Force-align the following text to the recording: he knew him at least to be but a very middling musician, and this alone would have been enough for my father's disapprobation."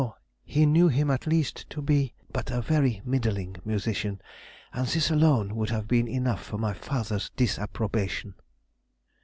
he 0.45 0.65
knew 0.65 0.87
him 0.87 1.11
at 1.11 1.27
least 1.27 1.69
to 1.69 1.79
be 1.79 2.15
but 2.33 2.49
a 2.49 2.59
very 2.59 3.03
middling 3.05 3.55
musician, 3.63 4.19
and 4.73 4.87
this 4.87 5.11
alone 5.11 5.55
would 5.55 5.69
have 5.69 5.87
been 5.87 6.07
enough 6.07 6.43
for 6.43 6.57
my 6.57 6.73
father's 6.73 7.29
disapprobation." 7.35 8.33